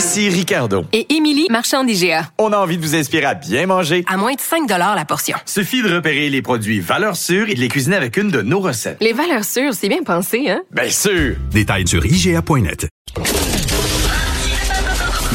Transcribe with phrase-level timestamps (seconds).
[0.00, 0.86] Ici Ricardo.
[0.94, 2.30] Et Émilie, marchand d'IGA.
[2.38, 4.02] On a envie de vous inspirer à bien manger.
[4.08, 5.36] À moins de 5 la portion.
[5.44, 8.60] Suffit de repérer les produits valeurs sûres et de les cuisiner avec une de nos
[8.60, 8.96] recettes.
[9.02, 10.62] Les valeurs sûres, c'est bien pensé, hein?
[10.70, 11.36] Bien sûr!
[11.50, 12.88] Détails sur IGA.net.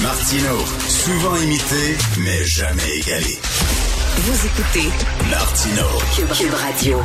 [0.01, 0.57] Martino,
[0.87, 3.37] souvent imité, mais jamais égalé.
[4.17, 4.89] Vous écoutez
[5.29, 5.83] Martino,
[6.15, 6.97] Cube Radio.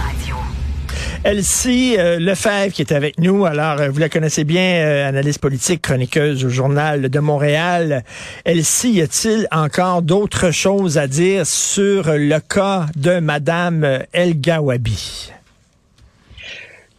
[1.23, 3.45] Elsie euh, Lefebvre qui est avec nous.
[3.45, 8.05] Alors, euh, vous la connaissez bien, euh, analyste politique, chroniqueuse au Journal de Montréal.
[8.47, 15.33] Elsie, y a-t-il encore d'autres choses à dire sur le cas de Madame El Gawabi?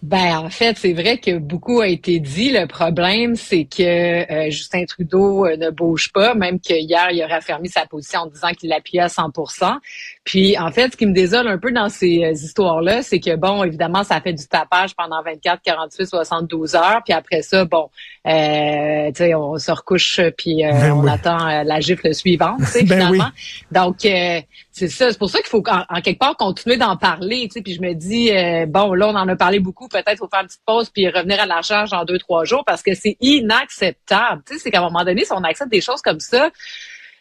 [0.01, 2.49] Ben en fait, c'est vrai que beaucoup a été dit.
[2.49, 3.83] Le problème, c'est que
[4.31, 8.25] euh, Justin Trudeau euh, ne bouge pas, même qu'hier, il a raffermi sa position en
[8.25, 9.77] disant qu'il l'appuyait à 100%
[10.23, 13.35] Puis en fait, ce qui me désole un peu dans ces euh, histoires-là, c'est que
[13.35, 17.01] bon, évidemment, ça fait du tapage pendant 24, 48, 72 heures.
[17.05, 17.91] Puis après ça, bon,
[18.25, 21.11] euh, on se recouche puis Ben on oui.
[21.11, 23.29] attend la gifle suivante, tu sais, Ben finalement.
[23.71, 23.97] Donc
[24.81, 27.61] c'est ça, c'est pour ça qu'il faut en, quelque part continuer d'en parler, tu sais.
[27.61, 30.41] Puis je me dis euh, bon, là on en a parlé beaucoup, peut-être faut faire
[30.41, 33.15] une petite pause puis revenir à la charge en deux trois jours parce que c'est
[33.21, 34.41] inacceptable.
[34.47, 36.49] Tu sais, c'est qu'à un moment donné, si on accepte des choses comme ça.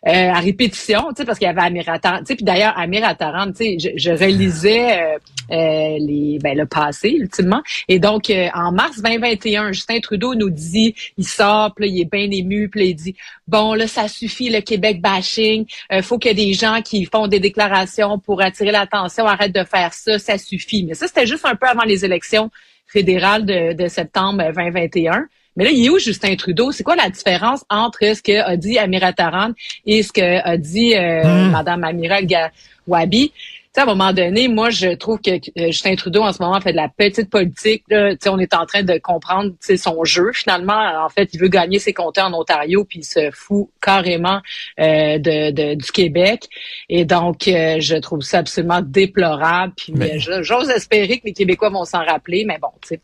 [0.06, 2.20] Euh, à répétition, tu sais, parce qu'il y avait Amir Attaran.
[2.20, 5.19] Tu sais, puis d'ailleurs, Amir Attaran, tu sais, je, je relisais euh,
[5.51, 7.62] euh, les, ben, le passé, ultimement.
[7.87, 12.31] Et donc, en mars 2021, Justin Trudeau nous dit, il sort, puis il est bien
[12.31, 13.15] ému, puis il dit,
[13.47, 15.67] bon, là, ça suffit, le Québec bashing.
[16.03, 20.19] Faut que des gens qui font des déclarations pour attirer l'attention arrêtent de faire ça,
[20.19, 20.84] ça suffit.
[20.84, 22.50] Mais ça, c'était juste un peu avant les élections
[22.87, 25.27] fédérales de, de septembre 2021.
[25.56, 26.72] Mais là, il est où Justin Trudeau?
[26.72, 29.50] C'est quoi la différence entre ce que a dit Amira Taran
[29.87, 31.50] et ce que a dit euh, Hmm.
[31.50, 33.33] Madame Amira Gawabi?
[33.72, 36.43] Tu sais, à un moment donné, moi, je trouve que euh, Justin Trudeau, en ce
[36.43, 37.84] moment, fait de la petite politique.
[37.89, 38.10] Là.
[38.12, 41.05] Tu sais, on est en train de comprendre tu sais, son jeu, finalement.
[41.05, 44.41] En fait, il veut gagner ses comptes en Ontario, puis il se fout carrément
[44.81, 46.49] euh, de, de- du Québec.
[46.89, 49.72] Et donc, euh, je trouve ça absolument déplorable.
[49.77, 53.00] Puis Mais- j'ose espérer que les Québécois vont s'en rappeler, mais bon, tu sais.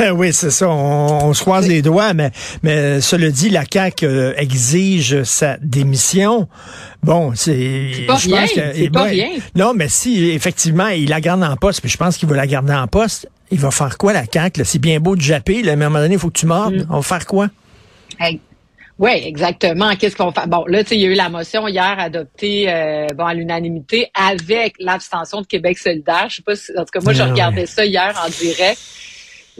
[0.14, 0.68] oui, c'est ça.
[0.68, 2.30] On, on se croise les doigts, mais,
[2.62, 6.48] mais cela dit, la CAQ euh, exige sa démission.
[7.02, 7.90] Bon, c'est.
[7.94, 9.10] C'est pas je rien, pense que- c'est pas ouais.
[9.10, 9.28] rien.
[9.54, 12.46] Non, mais si effectivement il la garde en poste, puis je pense qu'il va la
[12.46, 14.62] garder en poste, il va faire quoi la CAQ?
[14.64, 16.46] C'est bien beau de japper, là, mais à un moment donné, il faut que tu
[16.46, 16.74] mordes.
[16.74, 16.86] Mm.
[16.90, 17.48] On va faire quoi?
[18.98, 19.96] Oui, exactement.
[19.96, 20.46] Qu'est-ce qu'on fait?
[20.46, 23.32] Bon, là, tu sais, il y a eu la motion hier adoptée euh, bon, à
[23.32, 26.26] l'unanimité avec l'abstention de Québec solidaire.
[26.28, 28.78] Je sais pas si, en tout cas, moi, je Ah regardais ça hier en direct.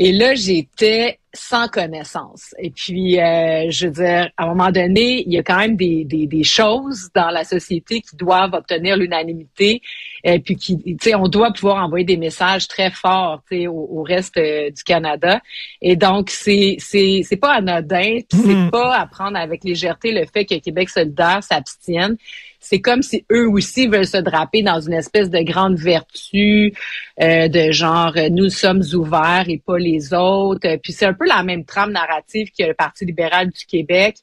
[0.03, 2.55] Et là, j'étais sans connaissance.
[2.59, 5.77] Et puis, euh, je veux dire, à un moment donné, il y a quand même
[5.77, 9.83] des, des, des choses dans la société qui doivent obtenir l'unanimité.
[10.25, 13.67] Et puis, qui, tu sais, on doit pouvoir envoyer des messages très forts, tu sais,
[13.67, 15.43] au, au reste euh, du Canada.
[15.83, 18.41] Et donc, c'est c'est c'est pas anodin, Mhm.
[18.43, 22.17] c'est pas à prendre avec légèreté le fait que Québec solidaire s'abstienne.
[22.61, 26.75] C'est comme si eux aussi veulent se draper dans une espèce de grande vertu
[27.21, 30.69] euh, de genre euh, nous sommes ouverts et pas les autres.
[30.69, 34.17] Euh, Puis c'est un peu la même trame narrative que le Parti libéral du Québec.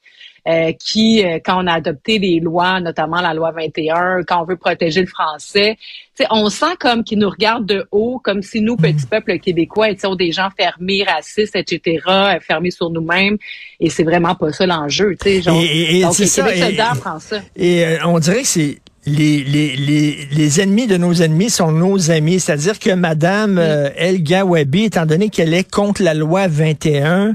[0.46, 4.44] Euh, qui, euh, quand on a adopté des lois, notamment la loi 21, quand on
[4.44, 5.76] veut protéger le français,
[6.16, 9.38] tu sais, on sent comme qu'ils nous regardent de haut, comme si nous, petits peuples
[9.38, 13.36] québécois, étions des gens fermés, racistes, etc., euh, fermés sur nous-mêmes.
[13.80, 15.16] Et c'est vraiment pas ça l'enjeu.
[15.20, 15.60] tu sais, genre.
[15.60, 17.38] Et- et- et Donc, le ça, Québec et- solidaire prend ça.
[17.56, 21.72] Et euh, on dirait que c'est les, les, les, les ennemis de nos ennemis sont
[21.72, 22.40] nos amis.
[22.40, 27.34] C'est-à-dire que Madame euh, El Gawabi, étant donné qu'elle est contre la loi 21,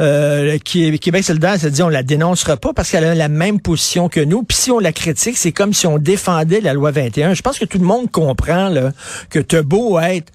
[0.00, 3.60] euh, qui, Québec solidaire se dit on la dénoncera pas parce qu'elle a la même
[3.60, 4.42] position que nous.
[4.42, 7.34] Puis si on la critique, c'est comme si on défendait la loi 21.
[7.34, 8.92] Je pense que tout le monde comprend là,
[9.30, 10.32] que t'as beau être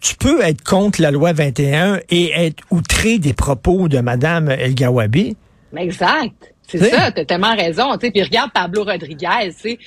[0.00, 4.76] tu peux être contre la loi 21 et être outré des propos de Madame El
[4.76, 5.36] Gawabi.
[5.76, 6.54] Exact.
[6.70, 6.90] C'est T'sais?
[6.90, 7.96] ça, t'as tellement raison.
[7.96, 8.10] tu sais.
[8.12, 9.26] Puis regarde Pablo Rodriguez.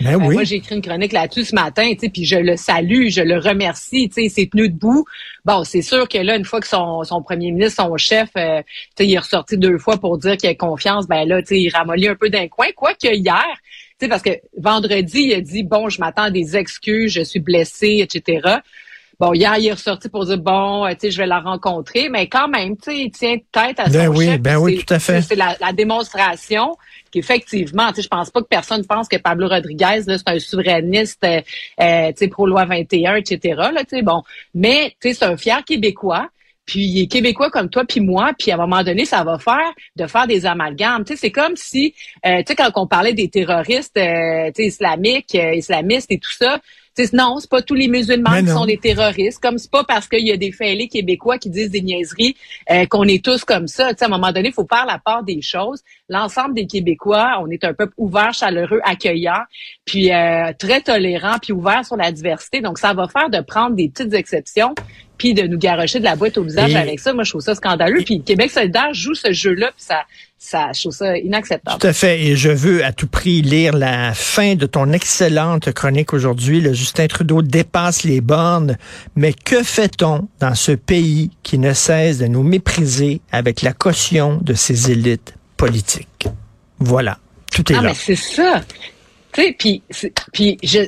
[0.02, 0.34] Ben Euh, oui.
[0.34, 3.22] moi j'ai écrit une chronique là-dessus ce matin, tu sais, puis je le salue, je
[3.22, 5.06] le remercie, tu sais, il s'est tenu debout.
[5.46, 8.62] Bon, c'est sûr que là, une fois que son, son premier ministre, son chef, euh,
[8.62, 11.50] tu sais, il est ressorti deux fois pour dire qu'il a confiance, ben là, tu
[11.50, 12.68] sais, il ramollit un peu d'un coin.
[12.76, 13.46] Quoique hier,
[14.00, 17.22] tu sais, parce que vendredi, il a dit, bon, je m'attends à des excuses, je
[17.22, 18.58] suis blessé, etc.
[19.22, 22.10] bon, hier, il est ressorti pour dire, bon, euh, tu sais, je vais la rencontrer,
[22.10, 24.84] mais quand même, tu sais, il tient tête à son Ben oui, chef, ben oui,
[24.84, 25.22] tout à fait.
[25.22, 26.76] C'est la, la démonstration
[27.12, 30.40] qu'effectivement, tu sais, je pense pas que personne pense que Pablo Rodriguez, là, c'est un
[30.40, 31.42] souverainiste, euh,
[31.80, 34.24] euh, tu sais, pro-loi 21, etc., là, tu sais, bon.
[34.56, 36.28] Mais, tu sais, c'est un fier Québécois.
[36.66, 39.40] Puis il est québécois comme toi puis moi, puis à un moment donné, ça va
[39.40, 41.04] faire de faire des amalgames.
[41.04, 41.94] Tu sais, c'est comme si,
[42.26, 46.20] euh, tu sais, quand on parlait des terroristes, euh, tu sais, islamiques, euh, islamistes et
[46.20, 46.60] tout ça,
[47.14, 49.42] non, c'est pas tous les musulmans qui sont des terroristes.
[49.42, 52.36] Comme c'est pas parce qu'il y a des fêlés québécois qui disent des niaiseries
[52.70, 53.90] euh, qu'on est tous comme ça.
[53.90, 55.82] À un moment donné, il faut faire la part des choses.
[56.10, 59.44] L'ensemble des Québécois, on est un peuple ouvert, chaleureux, accueillant,
[59.86, 62.62] puis euh, très tolérant, puis ouvert sur la diversité.
[62.62, 64.76] Donc, ça va faire de prendre des petites exceptions
[65.22, 67.14] puis de nous garocher de la boîte au visage Et- avec ça.
[67.14, 68.02] Moi, je trouve ça scandaleux.
[68.04, 70.02] Puis Québec solidaire joue ce jeu-là, puis ça,
[70.40, 71.80] ça, je trouve ça inacceptable.
[71.80, 72.20] Tout à fait.
[72.24, 76.60] Et je veux à tout prix lire la fin de ton excellente chronique aujourd'hui.
[76.60, 78.78] Le Justin Trudeau dépasse les bornes.
[79.16, 84.40] Mais que fait-on dans ce pays qui ne cesse de nous mépriser avec la caution
[84.42, 86.28] de ses élites politiques?
[86.80, 87.20] Voilà.
[87.54, 87.90] Tout est Ah, là.
[87.90, 88.64] mais c'est ça.
[89.34, 89.84] Tu sais, puis,
[90.34, 90.80] puis je,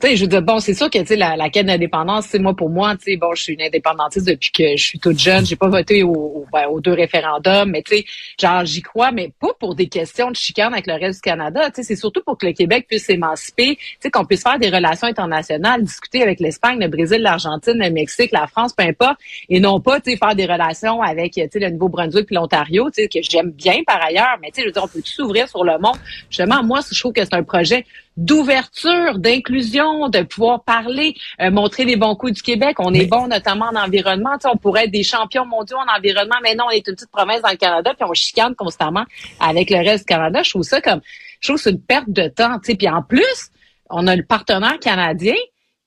[0.00, 2.70] sais, je veux dire, bon, c'est sûr que, la, la quête d'indépendance, c'est moi, pour
[2.70, 5.44] moi, tu bon, je suis une indépendantiste depuis que je suis toute jeune.
[5.44, 8.02] J'ai pas voté au- au- ben, aux deux référendums, mais tu
[8.40, 11.70] genre, j'y crois, mais pas pour des questions de chicane avec le reste du Canada.
[11.70, 15.08] Tu c'est surtout pour que le Québec puisse s'émanciper, tu qu'on puisse faire des relations
[15.08, 19.18] internationales, discuter avec l'Espagne, le Brésil, l'Argentine, le Mexique, la France, peu importe,
[19.50, 23.18] et non pas, tu faire des relations avec, tu le Nouveau-Brunswick puis l'Ontario, tu que
[23.22, 25.96] j'aime bien par ailleurs, mais tu je veux dire, on peut s'ouvrir sur le monde.
[26.30, 27.84] Justement, moi, je trouve que c'est un projet
[28.16, 32.76] d'ouverture, d'inclusion, de pouvoir parler, euh, montrer les bons coups du Québec.
[32.78, 34.32] On Mais- est bon notamment en environnement.
[34.34, 36.94] Tu sais, on pourrait être des champions mondiaux en environnement, mais non, on est une
[36.94, 39.04] petite province dans le Canada, puis on chicane constamment
[39.40, 40.42] avec le reste du Canada.
[40.42, 41.00] Je trouve ça comme,
[41.40, 42.58] je trouve que c'est une perte de temps.
[42.58, 43.50] Tu sais, puis en plus,
[43.90, 45.34] on a le partenaire canadien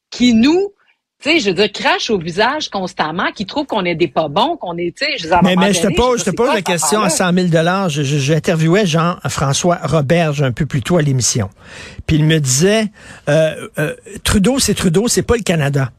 [0.10, 0.74] qui nous
[1.24, 4.28] tu sais, je veux dire, crache au visage constamment, qui trouve qu'on est des pas
[4.28, 6.62] bons, qu'on est, tu sais, je Mais, mais je te pose, je te pose la
[6.62, 7.90] question à cette 100 000 dollars.
[7.90, 11.50] J'interviewais Jean-François Roberge un peu plus tôt à l'émission.
[12.06, 12.88] Puis il me disait,
[13.30, 15.92] euh, euh, Trudeau, c'est Trudeau, c'est pas le Canada.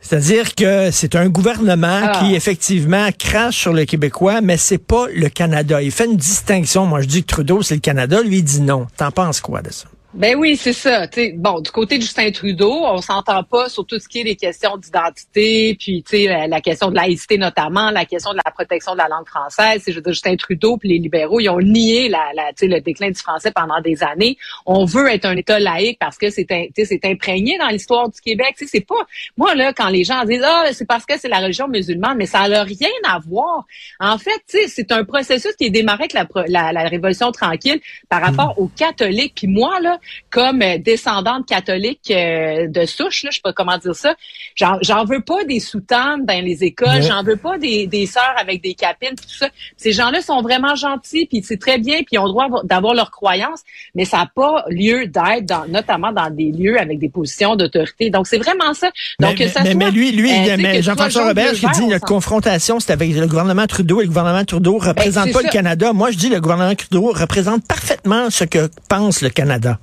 [0.00, 2.18] C'est-à-dire que c'est un gouvernement Ah.
[2.20, 5.82] qui effectivement crache sur le Québécois, mais c'est pas le Canada.
[5.82, 6.86] Il fait une distinction.
[6.86, 8.22] Moi, je dis que Trudeau, c'est le Canada.
[8.22, 8.86] Lui, il dit non.
[8.96, 9.86] T'en penses quoi de ça?
[10.16, 11.06] Ben oui, c'est ça.
[11.34, 14.34] Bon, du côté de Justin Trudeau, on s'entend pas sur tout ce qui est les
[14.34, 18.96] questions d'identité, puis la, la question de laïcité notamment, la question de la protection de
[18.96, 19.82] la langue française.
[19.86, 23.10] Je veux dire, Justin Trudeau puis les libéraux, ils ont nié la, la, le déclin
[23.10, 24.38] du français pendant des années.
[24.64, 28.54] On veut être un État laïque parce que c'est, c'est imprégné dans l'histoire du Québec.
[28.56, 31.68] C'est pas moi là quand les gens disent ah c'est parce que c'est la religion
[31.68, 33.66] musulmane, mais ça n'a rien à voir.
[34.00, 38.22] En fait, c'est un processus qui est démarré avec la, la, la Révolution tranquille par
[38.22, 39.34] rapport aux catholiques.
[39.36, 39.98] Puis moi là,
[40.30, 44.14] comme euh, descendante catholique euh, de souche, là, je sais pas comment dire ça,
[44.54, 48.62] j'en, veux pas des soutanes dans les écoles, j'en veux pas des, des sœurs avec
[48.62, 49.48] des capines, tout ça.
[49.76, 52.94] Ces gens-là sont vraiment gentils, puis c'est très bien, puis ils ont le droit d'avoir
[52.94, 53.62] leurs croyances,
[53.94, 58.10] mais ça n'a pas lieu d'être, dans, notamment dans des lieux avec des positions d'autorité.
[58.10, 58.88] Donc c'est vraiment ça.
[59.20, 62.06] Donc mais, que ça mais, soit, mais lui, lui euh, Jean-François Robert, qui dit notre
[62.06, 65.52] confrontation, c'est avec le gouvernement Trudeau et le gouvernement Trudeau représente Ben, c'est pas le.
[65.52, 65.92] Canada.
[65.92, 69.78] Moi, je dis le gouvernement Trudeau représente parfaitement ce que pense le Canada.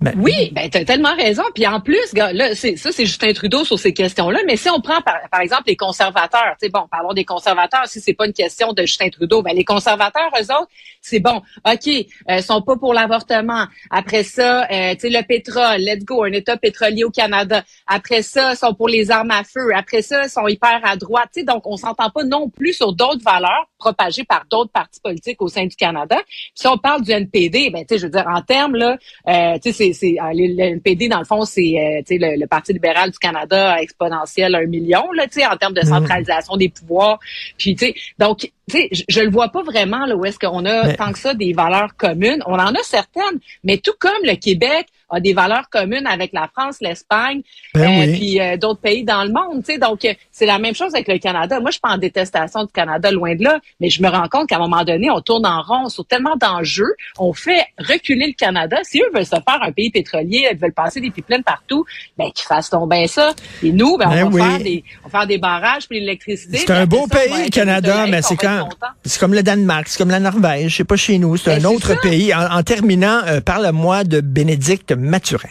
[0.00, 1.42] Ben, Oui, ben t'as tellement raison.
[1.54, 4.38] Puis en plus, là, c'est ça, c'est Justin Trudeau sur ces questions-là.
[4.46, 7.86] Mais si on prend par, exemple les conservateurs, tu bon, parlons des conservateurs.
[7.86, 10.68] Si c'est pas une question de Justin Trudeau, ben les conservateurs, eux autres,
[11.00, 11.42] c'est bon.
[11.66, 11.88] Ok,
[12.30, 13.66] euh, sont pas pour l'avortement.
[13.90, 17.64] Après ça, euh, tu sais, le pétrole, let's go, un État pétrolier au Canada.
[17.86, 19.74] Après ça, sont pour les armes à feu.
[19.74, 21.30] Après ça, sont hyper à droite.
[21.34, 25.00] Tu sais, donc on s'entend pas non plus sur d'autres valeurs propagées par d'autres partis
[25.00, 26.16] politiques au sein du Canada.
[26.26, 28.98] Puis si on parle du NPD, ben tu sais, je veux dire en termes là,
[29.28, 32.18] euh, tu sais, c'est c'est euh, le NPD dans le fond, c'est euh, tu sais
[32.18, 35.82] le, le Parti libéral du Canada exponentiel un million là, tu sais, en termes de
[35.82, 37.18] centralisation des pouvoirs.
[37.56, 40.64] Puis tu sais, donc sais, je, je le vois pas vraiment là où est-ce qu'on
[40.64, 42.42] a Mais- tant que ça des valeurs communes.
[42.46, 46.50] On en a certaines, mais tout comme le Québec a des valeurs communes avec la
[46.54, 47.40] France, l'Espagne,
[47.72, 48.18] Ben euh, oui.
[48.18, 49.64] puis euh, d'autres pays dans le monde.
[49.64, 51.60] Tu sais, donc euh, c'est la même chose avec le Canada.
[51.60, 54.28] Moi, je suis pas en détestation du Canada, loin de là, mais je me rends
[54.28, 56.92] compte qu'à un moment donné, on tourne en rond sur tellement d'enjeux.
[57.18, 58.76] On fait reculer le Canada.
[58.82, 61.86] Si eux veulent se faire un pays pétrolier, ils veulent passer des pipelines partout,
[62.18, 63.32] ben qu'ils fassent tomber ça.
[63.62, 64.50] Et nous, ben, Ben on, va oui.
[64.50, 66.58] faire des, on va faire des barrages pour l'électricité.
[66.58, 68.57] C'est puis un beau ça, pays, le Canada, mais c'est quand
[69.04, 71.68] c'est comme le Danemark, c'est comme la Norvège, c'est pas chez nous, c'est Ben, un
[71.70, 71.96] autre ça.
[71.96, 72.34] pays.
[72.34, 75.48] En, en terminant, euh, parle-moi de Bénédicte Mathurin.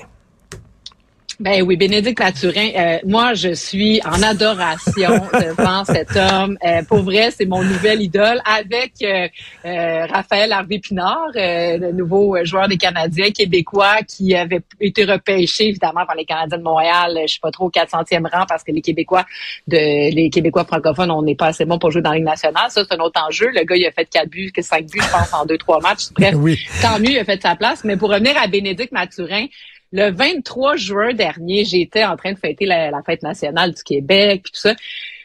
[1.40, 6.58] Ben oui, Bénédicte Mathurin, euh, moi je suis en adoration devant cet homme.
[6.66, 9.28] Euh, pour vrai, c'est mon nouvel idole avec euh,
[9.64, 15.68] euh, Raphaël Harvey Pinard, euh, le nouveau joueur des Canadiens québécois qui avait été repêché
[15.68, 17.16] évidemment par les Canadiens de Montréal.
[17.28, 19.24] Je sais pas trop au 400e rang parce que les Québécois
[19.68, 22.72] de les Québécois francophones, on n'est pas assez bon pour jouer dans la Ligue nationale.
[22.72, 23.52] Ça c'est un autre enjeu.
[23.54, 25.80] Le gars il a fait quatre buts, que cinq buts je pense en deux trois
[25.82, 26.08] matchs.
[26.16, 26.58] Bref, Oui.
[26.82, 27.84] tant mieux il a fait sa place.
[27.84, 29.46] Mais pour revenir à Bénédicte Mathurin.
[29.92, 34.52] Le 23 juin dernier, j'étais en train de fêter la, fête nationale du Québec, puis
[34.52, 34.76] tout ça.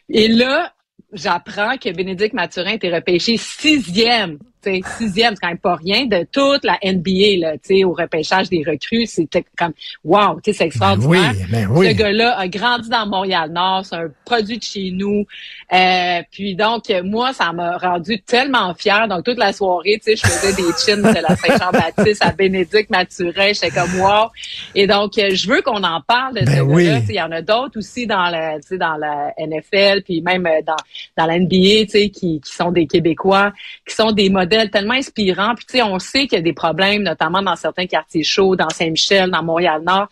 [0.08, 0.72] Et là,
[1.12, 4.38] j'apprends que Bénédicte Mathurin était repêché sixième.
[4.62, 7.84] Tu sais, Sixième, c'est quand même pas rien de toute la NBA là, tu sais,
[7.84, 9.06] au repêchage des recrues.
[9.06, 9.72] C'était comme
[10.04, 11.34] wow, tu sais, c'est Ben oui, extraordinaire.
[11.50, 11.88] ben oui.
[11.88, 15.24] Ce gars-là a grandi dans Montréal-Nord, c'est un produit de chez nous.
[15.72, 19.08] Euh, puis donc, moi, ça m'a rendu tellement fière.
[19.08, 23.52] Donc, toute la soirée, tu je faisais des chins de la Saint-Jean-Baptiste à Bénédicte Mathurin.
[23.52, 24.28] J'étais comme wow.
[24.74, 26.64] Et donc, je veux qu'on en parle de Ben ce gars-là.
[26.66, 26.84] oui.
[26.86, 30.60] Sais, Il y en a d'autres aussi dans la, dans la NFL, puis même euh,
[30.66, 30.76] dans,
[31.16, 33.52] dans la NBA, tu sais, qui, qui sont des Québécois,
[33.88, 35.54] qui sont des modèles tellement inspirants.
[35.54, 38.56] Puis, tu sais, on sait qu'il y a des problèmes, notamment dans certains quartiers chauds,
[38.56, 40.08] dans Saint-Michel, dans Montréal-Nord.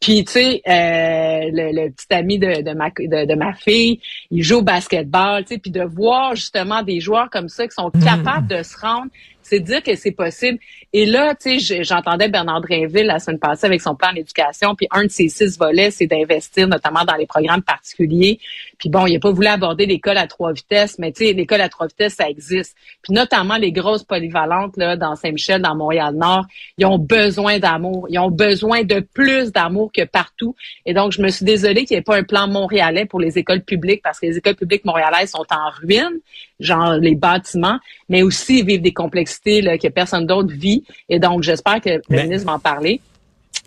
[0.00, 4.00] Puis, tu sais, euh, le, le petit ami de, de, ma, de, de ma fille,
[4.30, 7.74] il joue au basketball, tu sais, puis de voir justement des joueurs comme ça qui
[7.74, 9.10] sont capables de se rendre,
[9.48, 10.58] c'est dire que c'est possible.
[10.92, 14.86] Et là, tu sais, j'entendais Bernard Drainville la semaine passée avec son plan d'éducation, puis
[14.90, 18.38] un de ses six volets, c'est d'investir notamment dans les programmes particuliers.
[18.78, 21.60] Puis bon, il n'a pas voulu aborder l'école à trois vitesses, mais tu sais, l'école
[21.60, 22.76] à trois vitesses, ça existe.
[23.02, 28.06] Puis notamment les grosses polyvalentes là, dans Saint-Michel, dans Montréal-Nord, ils ont besoin d'amour.
[28.08, 30.54] Ils ont besoin de plus d'amour que partout.
[30.86, 33.38] Et donc, je me suis désolée qu'il n'y ait pas un plan montréalais pour les
[33.38, 36.20] écoles publiques, parce que les écoles publiques montréalaises sont en ruine,
[36.60, 37.78] genre les bâtiments,
[38.08, 40.84] mais aussi ils vivent des complexités là, que personne d'autre vit.
[41.08, 43.00] Et donc, j'espère que le Mais- ministre va en parler.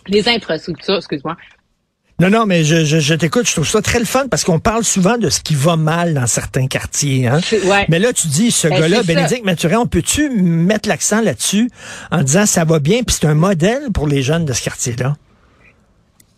[0.08, 1.36] Les infrastructures, excuse-moi.
[2.20, 4.60] Non, non, mais je, je, je t'écoute, je trouve ça très le fun parce qu'on
[4.60, 7.26] parle souvent de ce qui va mal dans certains quartiers.
[7.26, 7.40] Hein?
[7.64, 7.84] Ouais.
[7.88, 9.02] Mais là, tu dis, ce Ben, gars-là.
[9.02, 11.68] Bénédicte Mathurin, on peut-tu mettre l'accent là-dessus
[12.12, 15.16] en disant ça va bien, puis c'est un modèle pour les jeunes de ce quartier-là?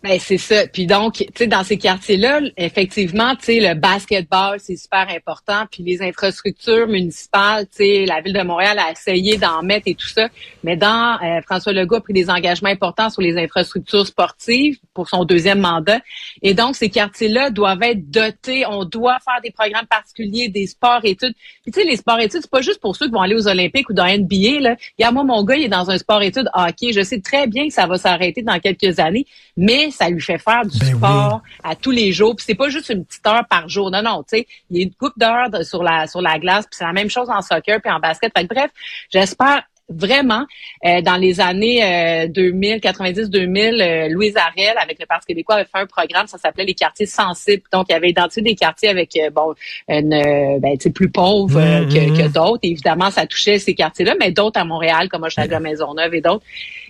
[0.05, 0.67] Ben, c'est ça.
[0.67, 5.65] Puis donc, tu sais, dans ces quartiers-là, effectivement, tu sais, le basketball, c'est super important.
[5.71, 9.95] Puis les infrastructures municipales, tu sais, la Ville de Montréal a essayé d'en mettre et
[9.95, 10.29] tout ça.
[10.63, 15.09] Mais dans, euh, François Legault a pris des engagements importants sur les infrastructures sportives pour
[15.09, 15.99] son deuxième mandat.
[16.43, 18.63] Et donc, ces quartiers-là doivent être dotés.
[18.67, 21.33] On doit faire des programmes particuliers, des sports-études.
[21.63, 23.89] Puis tu sais, les sports-études, c'est pas juste pour ceux qui vont aller aux Olympiques
[23.89, 24.75] ou dans NBA, là.
[24.99, 26.93] Regarde, moi, mon gars, il est dans un sport-études hockey.
[26.93, 29.25] Je sais très bien que ça va s'arrêter dans quelques années,
[29.57, 32.35] mais ça lui fait faire du Ben sport à tous les jours.
[32.35, 33.89] Puis c'est pas juste une petite heure par jour.
[33.91, 36.37] Non, non, tu sais, il y a une coupe d'heures de- sur la sur la
[36.39, 36.65] glace.
[36.65, 38.31] Puis c'est la même chose en soccer puis en basket.
[38.37, 38.71] Fait que bref,
[39.11, 40.43] j'espère vraiment
[40.83, 45.57] euh, dans les années euh, 2000, 90, 2000, euh, Louise Arel avec le Parti québécois
[45.57, 47.61] avait fait un programme, ça s'appelait les quartiers sensibles.
[47.71, 49.53] Donc il avait identifié des quartiers avec euh, bon
[49.87, 51.87] une euh, ben, tu sais, plus pauvres Mhm.
[51.89, 52.61] que, que d'autres.
[52.63, 56.43] Évidemment, ça touchait ces quartiers-là, mais d'autres à Montréal comme Hochelaga Maisonneuve et d'autres.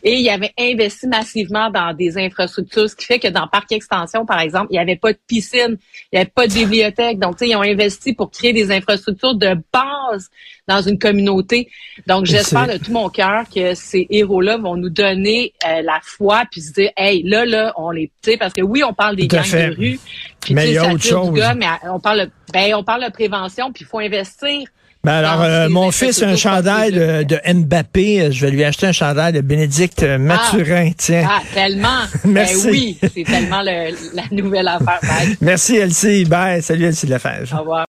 [0.08, 4.24] Et il avait investi massivement dans des infrastructures, ce qui fait que dans Parc Extension,
[4.24, 5.80] par exemple, il n'y avait pas de piscine,
[6.12, 7.18] il n'y avait pas de bibliothèque.
[7.18, 10.30] Donc, ils ont investi pour créer des infrastructures de base
[10.68, 11.72] dans une communauté.
[12.06, 16.44] Donc, j'espère de tout mon cœur que ces héros-là vont nous donner euh, la foi
[16.52, 19.16] puis se dire, hey, là, là, on les, tu sais, parce que oui, on parle
[19.16, 19.72] des gangs fait.
[19.72, 20.00] de rue,
[20.40, 21.34] puis Mais il y a autre chose.
[21.34, 24.68] gun, mais on parle, ben, on parle de prévention, puis il faut investir.
[25.06, 28.32] Ben alors, euh, mon fils a un chandail de, de Mbappé.
[28.32, 30.92] Je vais lui acheter un chandail de Bénédicte euh, Mathurin.
[30.98, 31.28] Tiens.
[31.30, 32.00] Ah, tellement.
[32.26, 32.64] Merci.
[32.66, 35.00] Ben oui, c'est tellement le- la nouvelle affaire.
[35.04, 35.38] Bye.
[35.42, 36.26] Merci, Elsie.
[36.26, 36.62] Bye.
[36.64, 37.56] Salut, Elsie Lefebvre.
[37.56, 37.84] Au revoir.